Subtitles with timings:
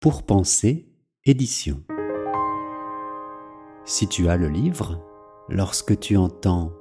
[0.00, 0.88] Pour penser,
[1.26, 1.82] édition.
[3.84, 4.98] Si tu as le livre,
[5.50, 6.72] lorsque tu entends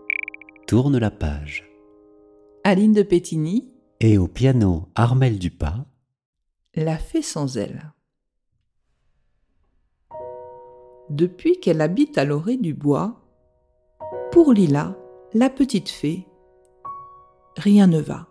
[0.67, 1.69] Tourne la page.
[2.63, 5.85] Aline de Pétigny, Et au piano Armel Dupas,
[6.75, 7.91] La fée sans aile.
[11.09, 13.19] Depuis qu'elle habite à l'orée du bois,
[14.31, 14.95] pour Lila,
[15.33, 16.25] la petite fée,
[17.57, 18.29] rien ne va.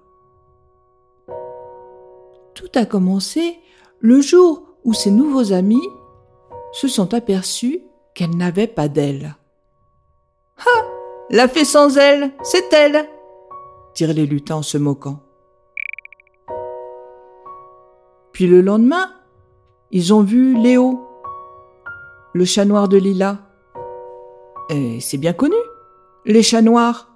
[2.54, 3.58] Tout a commencé
[4.00, 5.86] le jour où ses nouveaux amis
[6.72, 7.82] se sont aperçus
[8.14, 9.36] qu'elle n'avait pas d'aile.
[10.60, 10.82] Ah
[11.28, 13.06] La fée sans aile, c'est elle
[13.94, 15.20] dirent les lutins en se moquant.
[18.32, 19.12] Puis le lendemain,
[19.90, 21.06] ils ont vu Léo,
[22.32, 23.40] le chat noir de Lila.
[24.70, 25.56] Et c'est bien connu,
[26.24, 27.10] les chats noirs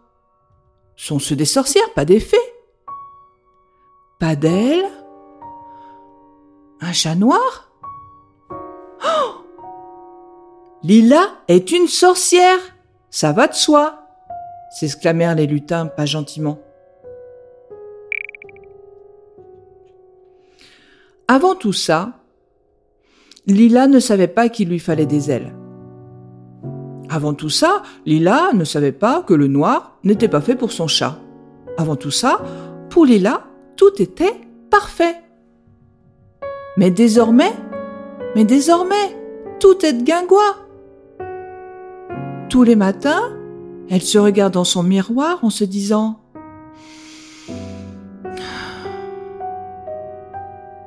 [0.94, 2.36] sont ceux des sorcières, pas des fées.
[4.20, 4.84] Pas d'elle
[6.82, 7.70] Un chat noir?
[8.50, 9.46] Oh
[10.82, 12.58] Lila est une sorcière
[13.08, 14.02] Ça va de soi
[14.72, 16.58] s'exclamèrent les lutins pas gentiment.
[21.28, 22.14] Avant tout ça,
[23.46, 25.54] Lila ne savait pas qu'il lui fallait des ailes.
[27.10, 30.88] Avant tout ça, Lila ne savait pas que le noir n'était pas fait pour son
[30.88, 31.18] chat.
[31.76, 32.40] Avant tout ça,
[32.88, 33.44] pour Lila,
[33.76, 35.21] tout était parfait.
[36.76, 37.52] Mais désormais,
[38.34, 39.16] mais désormais,
[39.60, 40.56] tout est de guingois.
[42.48, 43.30] Tous les matins,
[43.90, 46.18] elle se regarde dans son miroir en se disant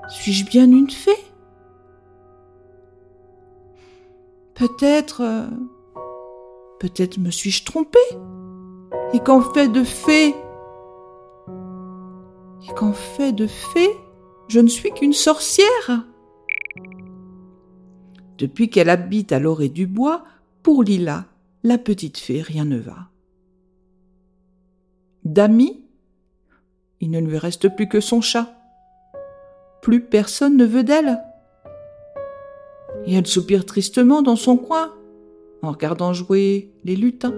[0.09, 1.11] Suis-je bien une fée?
[4.55, 5.21] Peut-être.
[6.79, 7.99] Peut-être me suis-je trompée?
[9.13, 10.35] Et qu'en fait de fée?
[12.67, 13.95] Et qu'en fait de fée,
[14.47, 16.05] je ne suis qu'une sorcière
[18.37, 20.23] Depuis qu'elle habite à l'orée du bois,
[20.61, 21.25] pour Lila,
[21.63, 23.09] la petite fée, rien ne va.
[25.23, 25.83] D'amis,
[27.01, 28.53] il ne lui reste plus que son chat.
[29.81, 31.19] Plus personne ne veut d'elle.
[33.05, 34.93] Et elle soupire tristement dans son coin,
[35.61, 37.33] en regardant jouer les lutins.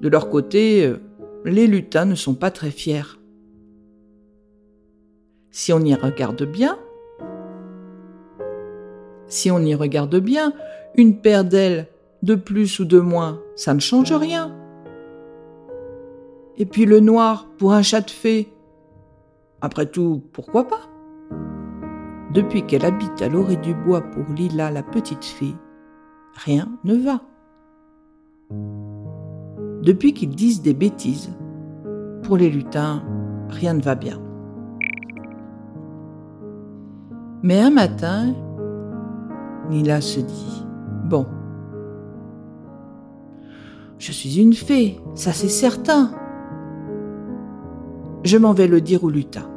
[0.00, 1.00] De leur côté, euh,
[1.44, 3.21] les lutins ne sont pas très fiers.
[5.54, 6.78] Si on y regarde bien,
[9.26, 10.54] si on y regarde bien,
[10.96, 11.88] une paire d'ailes
[12.22, 14.56] de plus ou de moins, ça ne change rien.
[16.56, 18.50] Et puis le noir pour un chat de fée,
[19.60, 20.88] après tout, pourquoi pas?
[22.32, 25.54] Depuis qu'elle habite à l'orée du bois pour Lila la petite fée,
[26.34, 27.20] rien ne va.
[29.82, 31.30] Depuis qu'ils disent des bêtises,
[32.22, 33.02] pour les lutins,
[33.50, 34.18] rien ne va bien.
[37.42, 38.34] Mais un matin,
[39.68, 40.64] Lila se dit
[41.04, 41.26] Bon,
[43.98, 46.12] je suis une fée, ça c'est certain.
[48.22, 49.48] Je m'en vais le dire au lutin.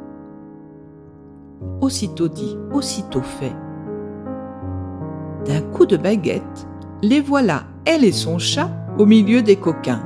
[1.80, 3.54] Aussitôt dit, aussitôt fait.
[5.44, 6.66] D'un coup de baguette,
[7.02, 10.02] les voilà, elle et son chat, au milieu des coquins.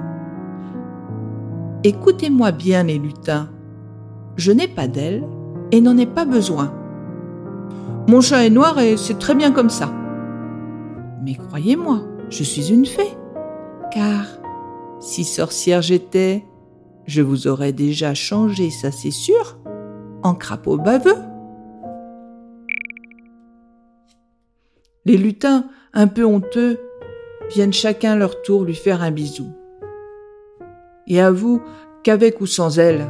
[1.83, 3.49] Écoutez-moi bien, les lutins.
[4.37, 5.25] Je n'ai pas d'aile
[5.73, 6.75] et n'en ai pas besoin.
[8.09, 9.93] Mon chat est noir et c'est très bien comme ça.
[11.23, 13.17] Mais croyez-moi, je suis une fée.
[13.93, 14.25] Car
[15.01, 16.45] si sorcière j'étais,
[17.07, 19.59] je vous aurais déjà changé, ça c'est sûr,
[20.23, 21.17] en crapaud baveux.
[25.07, 26.79] Les lutins, un peu honteux,
[27.49, 29.49] viennent chacun leur tour lui faire un bisou.
[31.07, 31.63] Et avouent
[32.05, 33.07] qu'avec ou sans elle,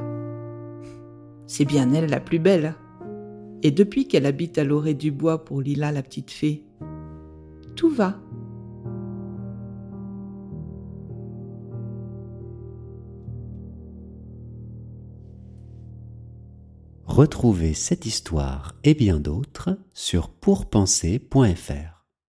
[1.46, 2.74] c'est bien elle la plus belle.
[3.62, 6.64] Et depuis qu'elle habite à l'orée du bois pour Lila la petite fée,
[7.76, 8.20] tout va.
[17.20, 21.99] retrouvez cette histoire et bien d'autres sur pourpenser.fr.